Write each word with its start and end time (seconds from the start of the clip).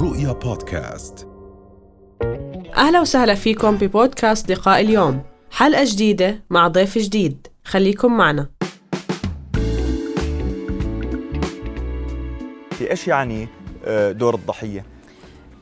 رؤيا 0.00 0.32
بودكاست. 0.32 1.28
أهلا 2.76 3.00
وسهلا 3.00 3.34
فيكم 3.34 3.76
ببودكاست 3.76 4.50
لقاء 4.50 4.80
اليوم. 4.80 5.22
حلقة 5.50 5.84
جديدة 5.84 6.42
مع 6.50 6.68
ضيف 6.68 6.98
جديد. 6.98 7.46
خليكم 7.64 8.16
معنا. 8.16 8.48
في 12.70 12.90
إيش 12.90 13.08
يعني 13.08 13.48
آه، 13.84 14.12
دور 14.12 14.34
الضحية؟ 14.34 14.84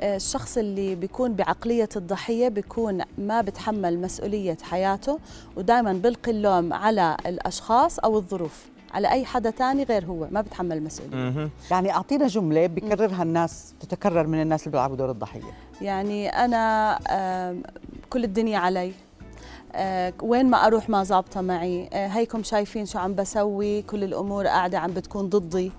الشخص 0.03 0.59
اللي 0.59 0.95
بيكون 0.95 1.34
بعقلية 1.34 1.89
الضحية 1.96 2.48
بيكون 2.48 3.03
ما 3.18 3.41
بتحمل 3.41 4.00
مسؤولية 4.00 4.59
حياته 4.62 5.18
ودائما 5.57 5.93
بلقي 5.93 6.30
اللوم 6.30 6.73
على 6.73 7.16
الأشخاص 7.27 7.98
أو 7.98 8.16
الظروف. 8.16 8.75
على 8.95 9.11
أي 9.11 9.25
حدا 9.25 9.50
تاني 9.50 9.82
غير 9.84 10.05
هو 10.05 10.27
ما 10.30 10.41
بتحمل 10.41 10.82
مسؤولية 10.82 11.16
مهم. 11.16 11.50
يعني 11.71 11.91
أعطينا 11.91 12.27
جملة 12.27 12.67
بكررها 12.67 13.22
الناس 13.22 13.75
تتكرر 13.81 14.26
من 14.26 14.43
الناس 14.43 14.61
اللي 14.62 14.71
بيلعبوا 14.72 14.96
دور 14.96 15.11
الضحية. 15.11 15.40
يعني 15.82 16.29
أنا 16.29 16.99
آم، 17.11 17.62
كل 18.11 18.25
الدنيا 18.25 18.59
علي. 18.59 18.93
آه، 19.75 20.12
وين 20.22 20.46
ما 20.46 20.67
أروح 20.67 20.89
ما 20.89 21.03
ظابطة 21.04 21.40
معي. 21.40 21.89
آه، 21.93 22.07
هيكم 22.07 22.43
شايفين 22.43 22.86
شو 22.86 22.99
عم 22.99 23.14
بسوي 23.14 23.82
كل 23.82 24.04
الأمور 24.04 24.46
قاعدة 24.46 24.79
عم 24.79 24.90
بتكون 24.93 25.29
ضدي. 25.29 25.73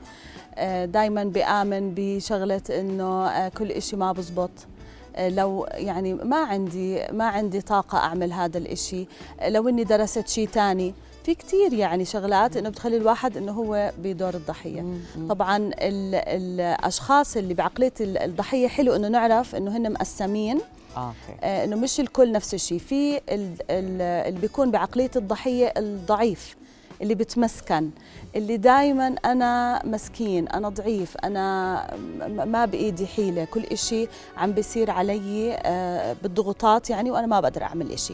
دائما 0.86 1.24
بآمن 1.24 1.94
بشغلة 1.96 2.62
إنه 2.70 3.28
آه، 3.28 3.50
كل 3.50 3.72
إشي 3.72 3.96
ما 3.96 4.12
بزبط. 4.12 4.50
آه، 4.50 4.77
لو 5.20 5.68
يعني 5.74 6.14
ما 6.14 6.38
عندي 6.38 7.02
ما 7.12 7.26
عندي 7.26 7.62
طاقة 7.62 7.98
أعمل 7.98 8.34
هذا 8.34 8.58
الإشي. 8.58 9.08
آه، 9.40 9.50
لو 9.50 9.70
إني 9.70 9.84
درست 9.84 10.28
شيء 10.28 10.48
تاني. 10.48 10.94
في 11.24 11.36
كتير 11.36 11.74
يعني 11.74 12.06
شغلات 12.06 12.58
إنه 12.58 12.70
بتخلي 12.70 12.98
الواحد 12.98 13.38
إنه 13.38 13.52
هو 13.52 13.92
بدور 14.00 14.34
الضحية. 14.34 14.86
طبعا 15.30 15.58
ال 15.58 16.16
الأشخاص 16.16 17.38
اللي 17.38 17.54
بعقلية 17.54 17.94
ال- 18.02 18.18
الضحية 18.18 18.68
حلو 18.68 18.96
إنه 18.96 19.08
نعرف 19.08 19.56
إنه 19.56 19.78
هن 19.78 19.94
مقسمين. 19.94 20.60
أوكي. 20.98 21.16
آه، 21.44 21.64
إنه 21.64 21.76
مش 21.76 22.00
الكل 22.00 22.32
نفس 22.32 22.54
الشيء 22.54 22.80
في 22.80 23.18
ال- 23.18 23.22
ال- 23.70 24.02
اللي 24.02 24.40
بيكون 24.40 24.72
بعقلية 24.72 25.12
الضحية 25.16 25.74
الضعيف. 25.78 26.56
اللي 27.02 27.16
بتمسكن 27.16 27.90
اللي 28.36 28.58
دائما 28.58 29.08
أنا 29.08 29.82
مسكين 29.86 30.48
أنا 30.48 30.70
ضعيف 30.70 31.18
أنا 31.18 31.98
ما 32.28 32.66
بإيدي 32.66 33.08
حيلة 33.08 33.46
كل 33.46 33.64
إشي 33.64 34.08
عم 34.38 34.52
بيصير 34.52 34.92
علي 34.92 35.54
آه، 35.54 36.16
بالضغوطات 36.24 36.90
يعني 36.90 37.12
وأنا 37.12 37.28
ما 37.28 37.40
بقدر 37.40 37.64
أعمل 37.64 37.92
إشي. 37.92 38.14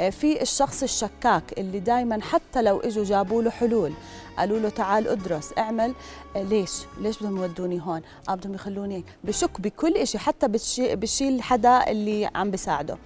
آه، 0.00 0.10
في 0.10 0.42
الشخص 0.42 0.82
الشكاك 0.82 1.58
اللي 1.58 1.80
دائما 1.80 2.22
حتى 2.22 2.62
لو 2.62 2.80
إجوا 2.80 3.04
جابوا 3.04 3.42
له 3.42 3.50
حلول 3.50 3.92
قالوا 4.38 4.58
له 4.58 4.68
تعال 4.68 5.08
أدرس 5.08 5.52
اعمل. 5.58 5.94
آه، 6.36 6.42
ليش؟ 6.42 6.70
ليش 7.00 7.18
بدهم 7.18 7.36
يودوني 7.36 7.80
هون؟ 7.82 8.02
آه 8.28 8.34
بدهم 8.34 8.54
يخلوني 8.54 9.04
بشك 9.24 9.60
بكل 9.60 9.96
إشي 9.96 10.18
حتى 10.18 10.48
بشيل 10.78 11.42
حدا 11.42 11.90
اللي 11.90 12.30
عم 12.34 12.50
بيساعده. 12.50 12.98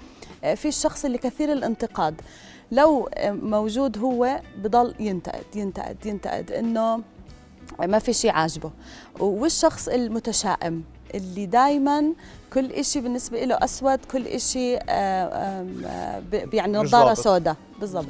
في 0.55 0.69
الشخص 0.69 1.05
اللي 1.05 1.19
كثير 1.19 1.53
الانتقاد. 1.53 2.21
لو 2.73 3.09
موجود 3.27 3.99
هو 3.99 4.41
بضل 4.59 4.95
ينتقد 5.01 5.45
ينتقد 5.57 6.07
ينتقد 6.07 6.53
إنه 6.53 7.01
ما 7.81 7.99
في 7.99 8.13
شيء 8.13 8.31
عاجبه. 8.31 8.71
والشخص 9.21 9.89
المتشائم 9.89 10.85
اللي 11.15 11.47
دايما 11.47 12.05
كل 12.53 12.73
إشي 12.73 13.01
بالنسبة 13.01 13.45
له 13.45 13.55
أسود 13.55 13.99
كل 14.13 14.27
إشي 14.27 14.77
آه، 14.77 14.81
آه، 14.89 16.15
يعني 16.53 16.79
نظارة. 16.79 17.15
سوداء. 17.15 17.57
بالضبط. 17.81 18.07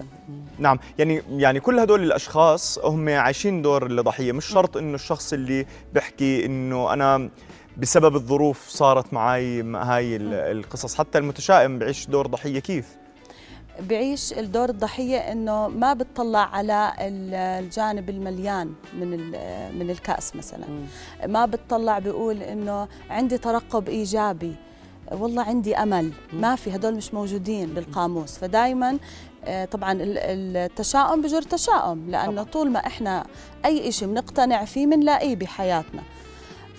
نعم 0.58 0.78
يعني 0.98 1.22
يعني 1.30 1.60
كل 1.60 1.78
هدول 1.78 2.02
الأشخاص 2.02 2.78
هم 2.78 3.08
عايشين 3.08 3.62
دور 3.62 3.86
الضحيه 3.86 4.32
مش 4.32 4.46
شرط 4.46 4.76
إنه 4.76 4.94
الشخص 4.94 5.32
اللي 5.32 5.66
بيحكي 5.94 6.46
إنه 6.46 6.92
أنا 6.92 7.28
بسبب 7.76 8.14
الظروف 8.16 8.68
صارت 8.68 9.12
معي 9.14 9.62
هاي 9.62 10.16
ال- 10.16 10.34
القصص. 10.34 10.94
حتى 10.94 11.18
المتشائم 11.18 11.78
بعيش 11.78 12.06
دور 12.06 12.26
ضحية 12.26 12.58
كيف؟ 12.58 12.96
بعيش 13.80 14.32
الدور 14.32 14.68
الضحية 14.68 15.18
إنه 15.18 15.68
ما 15.68 15.92
بتطلع 15.94 16.38
على 16.56 16.92
ال- 17.00 17.34
الجانب 17.34 18.10
المليان 18.10 18.72
من 18.98 19.10
من 19.78 19.90
الكأس 19.90 20.36
مثلا. 20.36 20.64
ما 21.26 21.46
بتطلع 21.46 21.98
بيقول 21.98 22.42
إنه 22.42 22.88
عندي 23.10 23.38
ترقب 23.38 23.88
إيجابي. 23.88 24.54
والله 25.12 25.42
عندي 25.42 25.76
أمل. 25.76 26.12
ما 26.32 26.56
في 26.56 26.74
هدول 26.76 26.94
مش 26.94 27.14
موجودين 27.14 27.66
بالقاموس. 27.74 28.38
فدايما 28.38 28.98
آه، 29.44 29.64
طبعا 29.64 29.92
ال- 29.92 30.18
التشاؤم 30.56 31.22
بجر 31.22 31.42
تشاؤم 31.42 32.10
لأنه 32.10 32.42
طول 32.42 32.70
ما 32.70 32.78
إحنا 32.86 33.26
أي 33.64 33.88
إشي 33.88 34.06
بنقتنع 34.06 34.64
فيه 34.64 34.86
بنلاقيه 34.86 35.36
بحياتنا. 35.36 36.02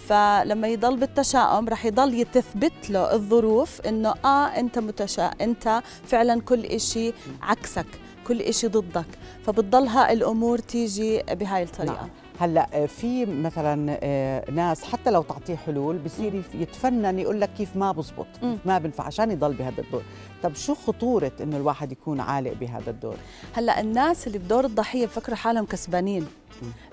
فلما 0.10 0.68
يضل 0.68 0.98
بالتشاؤم 0.98 1.70
رح 1.70 1.86
يضل 1.86 2.14
يتثبت 2.14 2.90
له 2.90 3.14
الظروف 3.14 3.82
إنه 3.82 4.14
آه 4.26 4.46
أنت 4.46 4.80
متشا 4.80 5.26
أنت 5.26 5.82
فعلا 6.06 6.42
كل 6.42 6.66
إشي 6.66 7.14
عكسك 7.42 7.86
كل 8.28 8.42
إشي 8.42 8.68
ضدك. 8.68 9.06
فبتضلها 9.46 10.12
الأمور 10.12 10.58
تيجي 10.58 11.24
بهاي 11.32 11.64
الطريقة. 11.64 11.94
نعم. 11.94 12.10
هلأ 12.40 12.68
آه، 12.74 12.86
في 12.86 13.26
مثلا 13.26 13.98
آه، 14.04 14.52
ناس 14.52 14.84
حتى 14.84 15.12
لو 15.12 15.22
تعطيه 15.22 15.56
حلول 15.56 15.98
بصير 15.98 16.44
يتفنن 16.54 17.20
يقول 17.20 17.42
لك 17.42 17.50
كيف 17.58 17.76
ما 17.76 17.92
بزبط. 17.92 18.28
كيف 18.42 18.60
ما 18.66 18.78
بنفع 18.78 19.04
عشان 19.04 19.32
يضل 19.32 19.54
بهذا 19.54 19.82
الدور. 19.82 20.04
طب 20.44 20.56
شو 20.56 20.76
خطورة 20.76 21.32
إنه 21.42 21.58
الواحد 21.58 21.92
يكون 21.92 22.20
عالق 22.20 22.54
بهذا 22.54 22.92
الدور؟ 22.92 23.16
هلأ 23.54 23.80
الناس 23.80 24.28
اللي 24.28 24.38
بدور 24.38 24.66
الضحية 24.66 25.06
بفكروا 25.06 25.38
حالهم 25.38 25.66
كسبانين. 25.66 26.28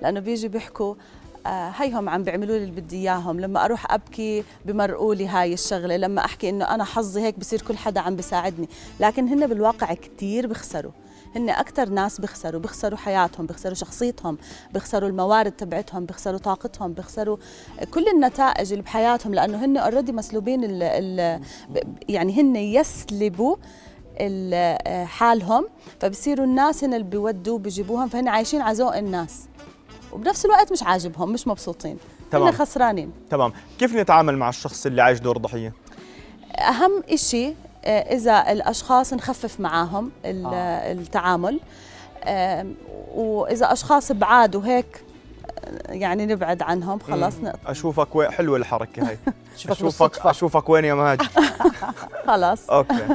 لأنه 0.02 0.20
بيجوا 0.20 0.50
بيحكوا 0.50 0.94
هيهم 1.46 2.08
عم 2.08 2.22
بيعملوا 2.22 2.56
لي 2.56 2.64
اللي 2.64 2.80
بدي 2.80 2.96
إياهم. 2.96 3.40
لما 3.40 3.64
أروح 3.64 3.92
أبكي 3.92 4.44
بمرقوا 4.64 5.14
لي 5.14 5.26
هاي 5.28 5.52
الشغلة. 5.54 5.96
لما 5.96 6.24
أحكي 6.24 6.48
إنه 6.48 6.64
أنا 6.64 6.84
حظي 6.84 7.20
هيك 7.20 7.38
بصير 7.38 7.62
كل 7.62 7.76
حدا 7.76 8.00
عم 8.00 8.16
بيساعدني. 8.16 8.68
لكن 9.00 9.28
هن 9.28 9.46
بالواقع 9.46 9.94
كتير 9.94 10.46
بخسروا 10.46 10.92
هن 11.36 11.50
أكثر 11.50 11.88
ناس 11.88 12.20
بيخسروا. 12.20 12.60
بيخسروا 12.60 12.98
حياتهم 12.98 13.46
بيخسروا 13.46 13.74
شخصيتهم 13.74 14.38
بيخسروا 14.74 15.08
الموارد 15.08 15.52
تبعتهم 15.52 16.06
بيخسروا 16.06 16.38
طاقتهم 16.38 16.92
بيخسروا 16.92 17.36
كل 17.90 18.08
النتائج 18.08 18.72
اللي 18.72 18.82
بحياتهم. 18.82 19.34
لأنه 19.34 19.64
هن 19.64 19.76
اوريدي 19.76 20.12
مسلوبين 20.12 20.64
ال 20.64 20.82
ال 20.82 21.40
يعني 22.08 22.40
هن 22.40 22.56
يسلبوا 22.56 23.56
ال- 24.20 25.06
حالهم. 25.06 25.66
فبصيروا 26.00 26.44
الناس 26.46 26.84
هن 26.84 26.94
اللي 26.94 27.06
بيودوا 27.06 27.58
بيجيبوهم 27.58 28.08
فهن 28.08 28.28
عايشين 28.28 28.60
على 28.60 28.76
ذوق 28.76 28.96
الناس. 28.96 29.48
وبنفس 30.12 30.44
الوقت 30.44 30.72
مش 30.72 30.82
عاجبهم 30.82 31.32
مش 31.32 31.48
مبسوطين 31.48 31.98
تمام. 32.30 32.52
خسرانين 32.52 33.12
تمام 33.30 33.52
كيف 33.78 33.94
نتعامل 33.94 34.36
مع 34.36 34.48
الشخص 34.48 34.86
اللي 34.86 35.02
عايش 35.02 35.18
دور 35.18 35.38
ضحية 35.38 35.72
أهم 36.58 37.02
إشي 37.10 37.54
آه، 37.84 38.14
إذا 38.14 38.52
الأشخاص 38.52 39.12
نخفف 39.14 39.60
معاهم 39.60 40.10
آه. 40.24 40.92
التعامل 40.92 41.60
وإذا 43.14 43.72
أشخاص 43.72 44.12
بعاد 44.12 44.56
وهيك 44.56 45.04
يعني 45.88 46.26
نبعد 46.26 46.62
عنهم 46.62 46.98
خلاص 46.98 47.32
أشوفك 47.66 48.16
وين 48.16 48.30
حلوة 48.30 48.56
الحركة 48.56 49.08
هاي. 49.08 49.18
شوفك 49.56 49.70
اشوفك. 49.70 50.26
أشوفك 50.26 50.68
وين 50.68 50.84
يا 50.84 50.94
مهاجر 50.94 51.28
خلاص. 52.26 52.70
okay. 52.70 53.06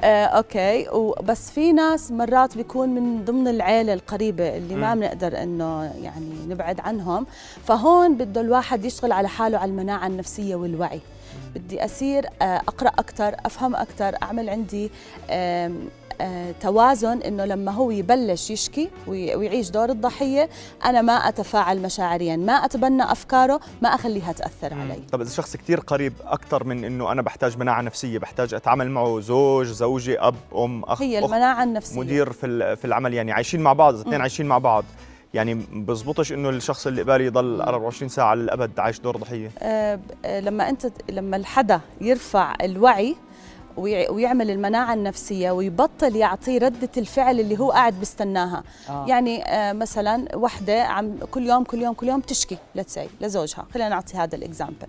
آه، 0.00 0.24
okay. 0.24 0.88
وبس 0.92 1.50
في 1.50 1.72
ناس 1.72 2.10
مرات 2.12 2.56
بيكون 2.56 2.88
من 2.88 3.24
ضمن 3.24 3.48
العيلة 3.48 3.92
القريبة 3.94 4.56
اللي 4.56 4.74
ما. 4.74 4.94
بنقدر 4.94 5.42
إنه 5.42 5.84
يعني 6.02 6.34
نبعد 6.48 6.80
عنهم 6.80 7.26
فهون 7.64 8.16
بده 8.16 8.40
الواحد 8.40 8.84
يشتغل 8.84 9.12
على 9.12 9.28
حاله 9.28 9.58
على 9.58 9.70
المناعة 9.70 10.06
النفسية 10.06 10.54
والوعي. 10.56 11.00
بدي 11.54 11.84
أصير 11.84 12.26
آه، 12.42 12.56
أقرأ 12.56 12.88
أكثر 12.88 13.34
أفهم 13.46 13.76
أكثر 13.76 14.14
أعمل 14.22 14.50
عندي 14.50 14.90
توازن 16.60 17.18
إنه 17.22 17.44
لما 17.44 17.72
هو 17.72 17.90
يبلش 17.90 18.50
يشكي 18.50 18.90
وي- 19.06 19.34
ويعيش 19.34 19.70
دور 19.70 19.88
الضحية 19.90 20.48
أنا 20.84 21.02
ما 21.02 21.12
أتفاعل 21.12 21.82
مشاعريا 21.82 22.36
ما 22.36 22.52
أتبنى 22.52 23.02
أفكاره 23.12 23.60
ما 23.82 23.88
أخليها 23.94 24.32
تأثر 24.32 24.74
علي. 24.74 25.02
طب 25.12 25.20
إذا 25.20 25.30
شخص 25.30 25.56
كتير 25.56 25.80
قريب 25.80 26.12
أكثر 26.26 26.64
من 26.64 26.84
إنه 26.84 27.12
أنا 27.12 27.22
بحتاج 27.22 27.58
مناعة 27.58 27.80
نفسية 27.82 28.18
بحتاج 28.18 28.54
أتعامل 28.54 28.90
معه 28.90 29.20
زوج 29.20 29.66
زوجة 29.66 30.28
أب 30.28 30.34
أم 30.56 30.84
أخ 30.84 31.02
هي 31.02 31.18
المناعة 31.18 31.62
النفسية. 31.64 32.00
مدير 32.00 32.32
في 32.32 32.76
في 32.76 32.84
العمل 32.84 33.14
يعني 33.14 33.32
عايشين 33.32 33.60
مع 33.60 33.72
بعض 33.72 33.94
الاثنين 33.94 34.20
عايشين 34.20 34.46
مع 34.46 34.58
بعض 34.58 34.84
يعني 35.34 35.54
بزبطش 35.72 36.32
إنه 36.32 36.48
الشخص 36.50 36.86
اللي 36.86 37.02
قبالي 37.02 37.24
يضل 37.26 37.60
24 37.60 38.08
ساعة 38.08 38.34
للابد 38.34 38.78
عايش 38.80 39.00
دور 39.00 39.16
ضحية؟ 39.16 39.50
آه، 39.58 39.98
لما 40.40 40.68
أنت 40.68 40.86
لما 41.10 41.36
الحدا 41.36 41.80
يرفع 42.00 42.54
الوعي 42.62 43.16
ويعمل 43.78 44.50
المناعة 44.50 44.94
النفسية 44.94 45.50
ويبطل 45.50 46.16
يعطي 46.16 46.58
ردة 46.58 46.90
الفعل 46.96 47.40
اللي 47.40 47.58
هو 47.58 47.70
قاعد 47.70 47.94
بيستناها 47.98 48.62
آه. 48.88 49.06
يعني 49.08 49.44
آه، 49.44 49.72
مثلا 49.72 50.36
وحدة 50.36 50.82
عم 50.82 51.16
كل 51.30 51.46
يوم 51.46 51.64
كل 51.64 51.82
يوم 51.82 51.94
كل 51.94 52.08
يوم 52.08 52.20
تشكي 52.20 52.58
let's 52.74 52.95
say 52.95 53.08
لزوجها 53.20 53.66
خلينا 53.74 53.88
نعطي 53.88 54.16
هذا 54.16 54.36
ال 54.36 54.42
example 54.42 54.88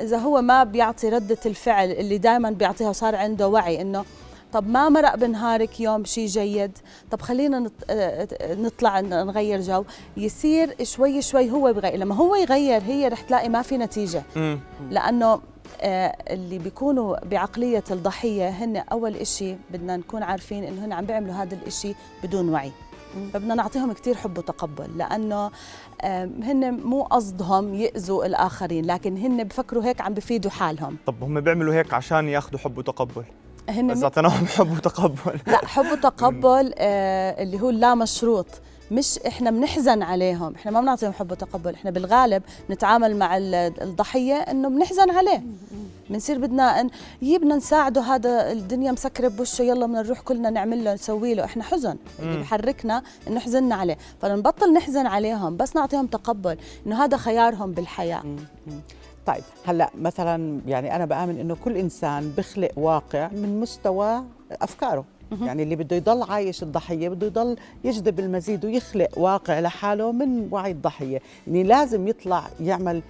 إذا 0.00 0.18
هو 0.18 0.42
ما 0.42 0.64
بيعطي 0.64 1.08
ردة 1.08 1.38
الفعل 1.46 1.90
اللي 1.90 2.18
دائما 2.18 2.50
بيعطيها 2.50 2.88
وصار 2.88 3.16
عنده 3.16 3.48
وعي 3.48 3.80
إنه 3.80 4.04
طب 4.52 4.68
ما 4.68 4.88
مرق 4.88 5.14
بنهارك 5.14 5.80
يوم 5.80 6.04
شيء 6.04 6.26
جيد 6.26 6.78
طب 7.10 7.20
خلينا. 7.20 7.70
آه، 7.90 8.28
آه، 8.40 8.54
نطلع 8.54 9.00
نغير 9.00 9.60
جو 9.60 9.84
يصير 10.16 10.74
شوي 10.82 11.22
شوي 11.22 11.50
هو 11.50 11.72
بغير 11.72 11.96
لما 11.96 12.14
هو 12.14 12.34
يغير 12.34 12.82
هي 12.82 13.08
رح 13.08 13.20
تلاقي 13.20 13.48
ما 13.48 13.62
في 13.62 13.78
نتيجة. 13.78 14.22
لأنه 14.90 15.26
آه، 15.26 15.40
اللي 15.80 16.58
بيكونوا 16.58 17.16
بعقلية 17.24 17.84
الضحية 17.90 18.48
هن 18.48 18.76
أول 18.76 19.16
إشي 19.16 19.56
بدنا 19.70 19.96
نكون 19.96 20.22
عارفين 20.22 20.64
إنه 20.64 20.84
هن 20.84 20.92
عم 20.92 21.04
بيعملوا 21.06 21.34
هذا 21.34 21.54
الإشي 21.54 21.94
بدون 22.22 22.48
وعي. 22.48 22.72
فبدنا 23.32 23.54
نعطيهم 23.54 23.92
كتير 23.92 24.14
حب 24.14 24.38
وتقبل 24.38 24.98
لأنه 24.98 25.50
آه، 26.00 26.24
هن 26.24 26.80
مو 26.84 27.02
قصدهم 27.02 27.74
يأذوا 27.74 28.26
الآخرين 28.26 28.86
لكن 28.86 29.16
هن 29.16 29.44
بفكروا 29.44 29.84
هيك 29.84 30.00
عم 30.00 30.14
بفيدوا 30.14 30.50
حالهم. 30.50 30.96
طب 31.06 31.22
هم 31.22 31.40
بيعملوا 31.40 31.74
هيك 31.74 31.94
عشان 31.94 32.28
ياخذوا 32.28 32.58
حب 32.58 32.78
وتقبل؟ 32.78 33.24
هن 33.68 33.86
بس 33.86 34.02
اعطيناهم 34.02 34.46
حب 34.46 34.72
وتقبل. 34.76 35.40
لا 35.46 35.66
حب 35.66 35.84
وتقبل 35.92 36.74
آه 36.78 37.42
اللي 37.42 37.60
هو 37.60 37.70
لا 37.70 37.94
مشروط 37.94 38.46
مش 38.92 39.18
إحنا 39.18 39.50
بنحزن 39.50 40.02
عليهم 40.02 40.54
إحنا 40.54 40.70
ما 40.70 40.80
بنعطيهم 40.80 41.12
حب 41.12 41.30
وتقبل 41.30 41.74
إحنا 41.74 41.90
بالغالب 41.90 42.42
نتعامل 42.70 43.16
مع 43.16 43.36
ال- 43.36 43.54
الضحية 43.82 44.34
إنه 44.34 44.68
بنحزن 44.68 45.10
عليه. 45.10 45.42
بنصير 46.10 46.38
بدنا 46.38 46.80
إن 46.80 46.90
يي 47.22 47.38
بدنا 47.38 47.56
نساعده 47.56 48.00
هذا 48.00 48.52
الدنيا 48.52 48.92
مسكرة 48.92 49.28
بوشة 49.28 49.62
يلا 49.62 49.86
بدنا 49.86 50.02
نروح 50.02 50.20
كلنا 50.20 50.50
نعمل 50.50 50.84
له 50.84 50.94
نسوي 50.94 51.34
له 51.34 51.44
إحنا 51.44 51.62
حزن. 51.64 51.96
اللي. 52.20 52.40
بحركنا 52.40 53.02
إنه 53.28 53.40
حزننا 53.40 53.74
عليه. 53.74 53.98
فنبطل 54.22 54.72
نحزن 54.72 55.06
عليهم 55.06 55.56
بس 55.56 55.76
نعطيهم 55.76 56.06
تقبل 56.06 56.56
إنه 56.86 57.04
هذا 57.04 57.16
خيارهم 57.16 57.72
بالحياة. 57.72 58.22
طيب 59.26 59.42
هلأ 59.66 59.90
مثلا 59.94 60.60
يعني 60.66 60.96
أنا 60.96 61.04
بآمن 61.04 61.40
إنه 61.40 61.56
كل 61.64 61.76
إنسان 61.76 62.32
بخلق 62.36 62.70
واقع 62.76 63.28
من 63.28 63.60
مستوى 63.60 64.24
أفكاره. 64.52 65.04
يعني 65.40 65.62
اللي 65.62 65.76
بده 65.76 65.96
يضل 65.96 66.22
عايش 66.22 66.62
الضحية 66.62 67.08
بده 67.08 67.26
يضل 67.26 67.56
يجذب 67.84 68.20
المزيد 68.20 68.64
ويخلق 68.64 69.18
واقع 69.18 69.60
لحاله 69.60 70.12
من 70.12 70.48
وعي 70.50 70.70
الضحية. 70.70 71.20
يعني 71.46 71.62
لازم 71.62 72.08
يطلع 72.08 72.44
يعمل 72.60 73.02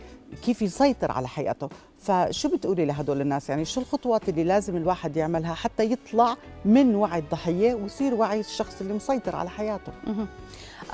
كيف 0.44 0.62
يسيطر 0.62 1.12
على 1.12 1.28
حياته. 1.28 1.68
فشو 1.98 2.48
بتقولي 2.56 2.84
لهدول 2.84 3.20
الناس؟ 3.20 3.50
يعني 3.50 3.64
شو 3.64 3.80
الخطوات 3.80 4.28
اللي 4.28 4.44
لازم 4.44 4.76
الواحد 4.76 5.16
يعملها 5.16 5.54
حتى 5.54 5.92
يطلع 5.92 6.36
من 6.64 6.94
وعي 6.94 7.18
الضحية 7.18 7.74
ويصير 7.74 8.14
وعي 8.14 8.40
الشخص 8.40 8.80
اللي 8.80 8.94
مسيطر 8.94 9.36
على 9.36 9.50
حياته. 9.50 9.92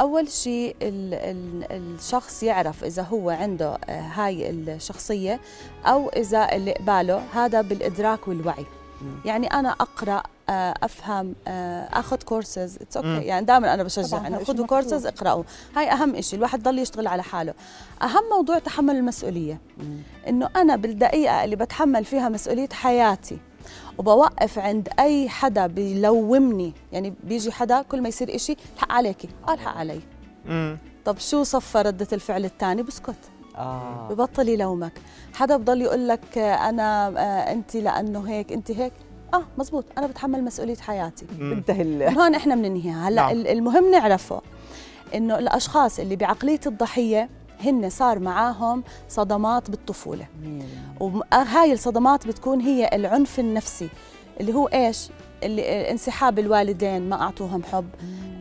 أول 0.00 0.28
شيء 0.28 0.76
ال- 0.82 1.14
ال- 1.14 1.72
الشخص 1.94 2.42
يعرف 2.42 2.84
إذا 2.84 3.02
هو 3.02 3.30
عنده 3.30 3.78
آه، 3.88 4.00
هاي 4.00 4.50
الشخصية 4.50 5.40
أو 5.86 6.08
إذا 6.08 6.52
اللي 6.56 6.72
قباله 6.72 7.22
هذا 7.32 7.60
بالإدراك 7.60 8.28
والوعي. 8.28 8.64
يعني 9.24 9.46
أنا 9.46 9.68
أقرأ 9.70 10.22
آه، 10.50 10.74
أفهم 10.82 11.34
آه، 11.48 11.88
أخذ 11.92 12.16
courses 12.16 12.76
it's. 12.76 12.96
okay 12.96 13.08
يعني 13.08 13.46
دائما 13.46 13.74
أنا 13.74 13.82
بشجع 13.82 14.28
إشي 14.28 14.44
خذوا. 14.44 14.66
كورسز 14.66 15.06
اقرأوا. 15.06 15.42
هاي 15.76 15.92
أهم 15.92 16.20
شيء 16.20 16.38
الواحد 16.38 16.62
ضل 16.62 16.78
يشتغل 16.78 17.06
على 17.06 17.22
حاله. 17.22 17.54
أهم 18.02 18.22
موضوع 18.36 18.58
تحمل 18.58 18.96
المسؤولية. 18.96 19.60
إنه 20.28 20.48
أنا 20.56 20.76
بالدقيقة 20.76 21.44
اللي 21.44 21.56
بتحمل 21.56 22.04
فيها 22.04 22.28
مسؤولية 22.28 22.68
حياتي 22.72 23.38
وبوقف 23.98 24.58
عند 24.58 24.88
أي 24.98 25.28
حدا 25.28 25.66
بيلومني 25.66 26.72
يعني 26.92 27.14
بيجي 27.24 27.52
حدا 27.52 27.82
كل 27.82 28.00
ما 28.02 28.08
يصير 28.08 28.34
إشي 28.34 28.56
الحق 28.74 28.92
عليكي. 28.92 29.28
الحق 29.48 29.76
علي. 29.76 30.00
طب 31.04 31.18
شو 31.18 31.42
صفى 31.42 31.78
ردة 31.78 32.08
الفعل 32.12 32.44
الثاني 32.44 32.82
بسكت. 32.82 33.16
آه. 33.58 34.08
ببطل 34.10 34.48
يلومك 34.48 34.92
حدا 35.34 35.56
بضل 35.56 35.82
يقول 35.82 36.08
لك 36.08 36.38
آه، 36.38 36.68
أنا 36.68 37.08
آه، 37.08 37.52
أنت 37.52 37.76
لأنه 37.76 38.28
هيك 38.28 38.52
أنت 38.52 38.70
هيك. 38.70 38.92
آه 39.34 39.42
مزبوط. 39.58 39.84
أنا 39.98 40.06
بتحمل 40.06 40.44
مسؤولية 40.44 40.76
حياتي. 40.76 41.26
من 41.38 41.62
هون 42.18 42.34
إحنا 42.34 42.54
بننهيها. 42.54 43.08
هلأ 43.08 43.22
نعم. 43.22 43.36
نعم. 43.36 43.46
المهم 43.46 43.90
نعرفه 43.90 44.42
إنه 45.14 45.38
الأشخاص 45.38 45.98
اللي 45.98 46.16
بعقلية 46.16 46.60
الضحية 46.66 47.28
هن 47.60 47.90
صار 47.90 48.18
معاهم 48.18 48.84
صدمات 49.08 49.70
بالطفولة. 49.70 50.26
وهاي 51.00 51.72
الصدمات 51.72 52.26
بتكون 52.26 52.60
هي 52.60 52.90
العنف 52.92 53.38
النفسي 53.40 53.88
اللي 54.40 54.54
هو 54.54 54.66
إيش؟ 54.66 55.08
اللي 55.42 55.90
انسحاب 55.90 56.38
الوالدين 56.38 57.08
ما 57.08 57.22
أعطوهم 57.22 57.62
حب. 57.62 57.84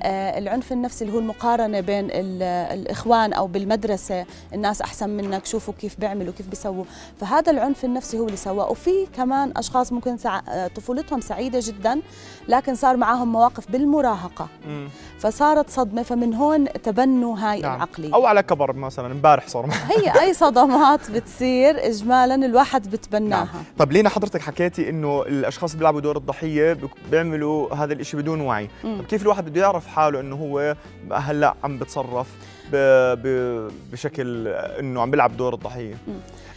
آه 0.04 0.38
العنف 0.38 0.72
النفسي 0.72 1.04
اللي 1.06 1.16
هو 1.16 1.20
المقارنة 1.20 1.80
بين 1.80 2.06
ال- 2.12 2.44
الإخوان 2.80 3.34
أو 3.34 3.48
بالمدرسة 3.48 4.26
الناس 4.54 4.82
أحسن 4.82 5.10
منك 5.10 5.46
شوفوا 5.46 5.74
كيف 5.82 6.00
بيعملوا 6.00 6.34
كيف 6.38 6.48
بيسووا. 6.48 6.84
فهذا 7.20 7.52
العنف 7.52 7.86
النفسي 7.86 8.20
هو 8.20 8.26
اللي 8.26 8.38
سواه. 8.38 8.70
وفي 8.72 9.06
كمان 9.16 9.54
أشخاص 9.58 9.92
ممكن 9.94 10.18
سع... 10.18 10.42
آه، 10.50 10.68
طفولتهم 10.68 11.22
سعيدة 11.22 11.60
جدا 11.64 12.02
لكن 12.48 12.76
صار 12.76 12.98
معاهم 12.98 13.32
مواقف 13.32 13.72
بالمراهقة. 13.72 14.48
مم. 14.68 14.90
فصارت 15.20 15.70
صدمة 15.70 16.04
فمن 16.04 16.34
هون 16.34 16.66
تبنوا 16.84 17.38
هاي 17.40 17.62
نعم. 17.62 17.76
العقلية 17.76 18.14
أو 18.14 18.26
على 18.26 18.44
كبر 18.44 18.74
مثلا 18.74 19.12
امبارح 19.12 19.48
صار. 19.48 19.70
هي 19.98 20.22
أي 20.22 20.34
صدمات 20.34 21.12
بتصير 21.12 21.88
اجمالا 21.88 22.36
الواحد 22.36 22.90
بتبناها 22.92 23.48
طب 23.78 23.92
لينا 23.92 24.10
حضرتك 24.10 24.42
حكيتي 24.42 24.90
إنه 24.90 25.22
الأشخاص 25.22 25.72
اللي 25.72 25.80
بيلعبوا 25.80 26.02
دور 26.02 26.18
الضحية 26.18 26.78
بيعملوا 27.12 27.74
هذا 27.76 27.94
الإشي 27.94 28.18
بدون 28.18 28.42
وعي 28.42 28.70
مم. 28.84 28.98
طب 29.02 29.06
كيف 29.06 29.22
الواحد 29.22 29.46
بده 29.50 29.62
يعرف 29.62 29.88
حاله 29.88 30.20
إنه 30.20 30.36
هو 30.36 30.76
هلأ 31.12 31.54
عم 31.64 31.78
بتصرف. 31.80 32.28
بشكل 33.92 34.48
إنه 34.48 35.02
عم 35.02 35.12
بيلعب 35.12 35.38
دور 35.38 35.54
الضحية 35.54 35.96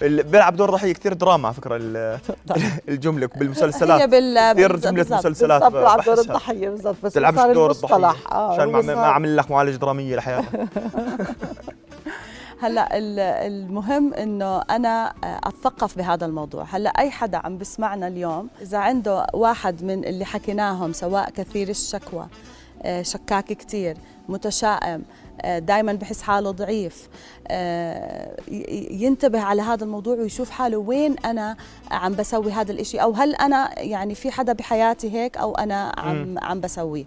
بيلعب 0.03 0.57
دور 0.57 0.69
الضحية 0.69 0.93
كثير 0.93 1.13
دراما 1.13 1.49
على 1.49 1.55
فكرة 1.55 1.77
ال- 1.77 2.19
الجملة 2.89 3.27
بالمسلسلات 3.27 4.01
هي 4.01 4.07
بال 4.07 4.53
كثير 4.53 4.77
جملة. 4.77 5.07
مسلسلات 5.19 5.63
بلعب 5.63 6.01
دور. 6.05 6.21
الضحية 6.21 6.69
بالضبط 6.69 6.97
بس 7.03 7.13
تلعبش 7.13 7.55
دور. 7.55 7.71
الضحية 7.71 8.15
آه 8.33 8.50
عشان 8.53 8.65
ما 8.87 8.93
عامل 9.13 9.37
لك 9.37 9.51
معالجه 9.51 9.77
درامية 9.77 10.17
لحياتك. 10.17 10.61
هلا 12.63 12.99
ال- 12.99 13.19
المهم 13.53 14.15
إنه 14.15 14.59
أنا 14.61 15.13
أتثقف 15.25 15.97
بهذا 15.99 16.27
الموضوع. 16.27 16.65
هلا 16.71 16.91
أي 16.91 17.11
حدا 17.11 17.39
عم 17.39 17.59
بسمعنا 17.59 18.09
اليوم 18.09 18.49
إذا 18.63 18.79
عنده 18.79 19.27
واحد 19.35 19.85
من 19.85 20.05
اللي 20.05 20.25
حكيناهم 20.25 20.93
سواء 20.93 21.31
كثير 21.31 21.69
الشكوى 21.69 22.27
آه، 22.83 23.03
شكاك 23.03 23.45
كتير 23.45 23.97
متشائم 24.29 25.03
دائما 25.59 25.93
بحس 25.93 26.23
حاله 26.23 26.51
ضعيف 26.51 27.09
آه، 27.49 28.37
ينتبه 28.91 29.41
على 29.41 29.63
هذا 29.63 29.85
الموضوع 29.85 30.17
ويشوف 30.17 30.51
حاله 30.51 30.77
وين 30.77 31.19
أنا 31.19 31.57
عم 31.91 32.15
بسوي 32.15 32.53
هذا 32.53 32.73
الإشي؟ 32.73 32.99
أو 32.99 33.13
هل 33.13 33.35
أنا 33.35 33.79
يعني 33.79 34.15
في 34.15 34.31
حدا 34.31 34.53
بحياتي 34.53 35.11
هيك 35.13 35.37
أو 35.37 35.55
أنا 35.55 35.93
عم 35.99 36.39
عم 36.39 36.61
بسويه. 36.61 37.05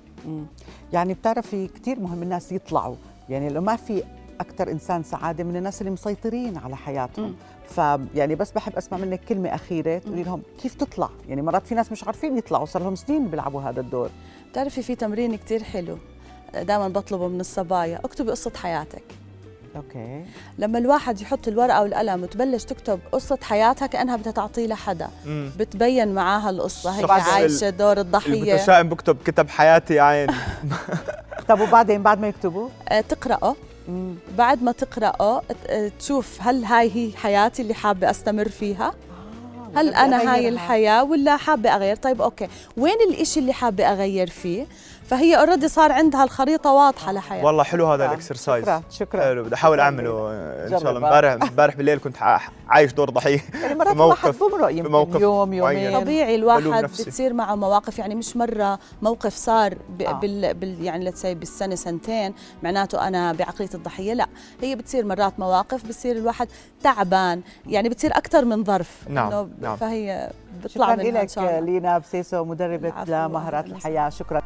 يعني 0.93 1.13
بتعرفي 1.13 1.67
كثير 1.67 1.99
مهم 1.99 2.23
الناس 2.23 2.51
يطلعوا. 2.51 2.95
يعني 3.29 3.49
لو 3.49 3.61
ما 3.61 3.75
في 3.75 4.03
أكثر 4.39 4.71
إنسان 4.71 5.03
سعادة 5.03 5.43
من 5.43 5.55
الناس 5.55 5.81
اللي 5.81 5.91
مسيطرين 5.91 6.57
على 6.57 6.75
حياتهم. 6.75 7.35
فيعني 7.69 8.35
بس 8.35 8.51
بحب 8.51 8.75
أسمع 8.75 8.97
منك 8.97 9.19
كلمة 9.29 9.55
أخيرة 9.55 9.97
تقولي 9.97 10.23
لهم 10.23 10.41
كيف 10.61 10.73
تطلع؟ 10.73 11.09
يعني 11.29 11.41
مرات 11.41 11.67
في 11.67 11.75
ناس 11.75 11.91
مش 11.91 12.03
عارفين 12.03 12.37
يطلعوا 12.37 12.65
صار 12.65 12.83
لهم 12.83 12.95
سنين 12.95 13.27
بيلعبوا 13.27 13.61
هذا 13.61 13.81
الدور. 13.81 14.09
بتعرفي 14.51 14.81
في 14.81 14.95
تمرين 14.95 15.35
كتير 15.35 15.63
حلو 15.63 15.97
دائما 16.53 16.87
بطلبه 16.87 17.27
من 17.27 17.39
الصبايا. 17.39 17.99
اكتبي 18.05 18.31
قصة 18.31 18.51
حياتك. 18.55 19.03
أوكي. 19.75 20.25
لما 20.57 20.77
الواحد 20.77 21.21
يحط 21.21 21.47
الورقة 21.47 21.81
والقلم 21.81 22.23
وتبلش 22.23 22.63
تكتب 22.63 22.99
قصة 23.11 23.37
حياتها 23.41 23.85
كأنها 23.87 24.15
بدها 24.15 24.31
تعطيه 24.31 24.67
لحدا. 24.67 25.09
بتبين 25.59 26.13
معاها 26.13 26.49
القصة. 26.49 26.91
هي 26.91 27.03
الشخص 27.03 27.29
عايشة 27.33 27.69
دور 27.69 27.99
الضحية. 27.99 28.53
المتشائم 28.53 28.89
بكتب 28.89 29.17
كتب 29.25 29.49
حياتي 29.49 29.93
يا 29.93 30.01
عين. 30.01 30.27
طب 31.49 31.59
وبعدين 31.59 32.03
بعد 32.03 32.19
ما 32.19 32.27
يكتبوا؟ 32.27 32.69
آه، 32.89 33.01
تقرأه. 33.01 33.55
مم. 33.87 34.15
بعد 34.37 34.63
ما 34.63 34.71
تقرأه 34.71 35.41
آه، 35.67 35.91
تشوف 35.99 36.37
هل 36.41 36.65
هاي 36.65 36.91
هي 36.95 37.11
حياتي 37.17 37.61
اللي 37.61 37.73
حابة 37.73 38.09
أستمر 38.09 38.49
فيها؟ 38.49 38.93
هل 39.75 39.87
بدي 39.89 39.97
أنا 39.97 40.33
هاي. 40.33 40.49
الحياة 40.49 41.03
ولا 41.03 41.37
حابة 41.37 41.75
أغير؟ 41.75 41.95
طيب 41.95 42.21
okay. 42.21 42.47
وين 42.77 42.95
الإشي 43.09 43.39
اللي 43.39 43.53
حابة 43.53 43.83
أغير 43.91 44.29
فيه؟ 44.29 44.65
فهي 45.13 45.35
already 45.35 45.67
صار 45.67 45.91
عندها 45.91 46.23
الخريطة 46.23 46.71
واضحة 46.71 47.11
لحياتها 47.11 47.45
والله 47.45 47.63
حلو 47.63 47.87
هذا 47.87 48.03
آه. 48.03 48.07
ال 48.07 48.14
exercise 48.14 48.63
شكرا 48.63 48.83
شكرا 48.89 49.21
حلو 49.21 49.43
بدي 49.43 49.55
أحاول 49.55 49.79
أعمله 49.79 50.31
إن 50.31 50.69
شاء 50.69 50.79
الله. 50.79 50.97
امبارح 50.97 51.31
امبارح 51.31 51.75
بالليل 51.75 51.99
كنت 51.99 52.17
عايش 52.67 52.93
دور 52.93 53.09
ضحية 53.09 53.39
يعني 53.61 53.75
مرات 53.75 53.93
الواحد 53.93 54.33
بمرق 54.39 54.71
يمكن 54.71 55.21
يوم 55.21 55.49
معين. 55.49 55.79
يومين 55.79 56.01
طبيعي 56.01 56.35
الواحد. 56.35 56.83
بتصير 56.83 57.33
معه 57.33 57.55
مواقف 57.55 57.99
يعني 57.99 58.15
مش 58.15 58.37
مرة 58.37 58.79
موقف 59.01 59.35
صار. 59.35 59.73
آه. 60.07 60.11
بال... 60.11 60.53
بال 60.53 60.83
يعني 60.83 61.05
let's 61.05 61.23
say 61.23 61.33
بالسنة 61.33 61.75
سنتين 61.75 62.33
معناته 62.63 63.07
أنا 63.07 63.33
بعقليه 63.33 63.69
الضحية 63.73 64.13
لا 64.13 64.27
هي 64.61 64.75
بتصير 64.75 65.05
مرات 65.05 65.39
مواقف 65.39 65.85
بتصير 65.85 66.15
الواحد 66.15 66.47
تعبان 66.83 67.41
يعني 67.67 67.89
بتصير 67.89 68.17
أكثر 68.17 68.45
من 68.45 68.63
ظرف 68.63 69.09
نعم، 69.09 69.49
نعم. 69.61 69.75
فهي 69.75 70.31
شكرا 70.67 70.95
منها 70.95 71.09
إن 71.09 71.15
لك 71.15 71.63
لينا 71.63 71.97
بسيسو 71.97 72.43
مدربة 72.43 73.03
العفو، 73.03 73.11
لمهارات 73.11 73.65
أهلاً 73.65 73.75
الحياة 73.75 74.09
شكرا 74.09 74.41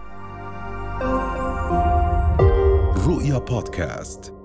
رؤيا 3.08 3.38
بودكاست. 3.38 4.37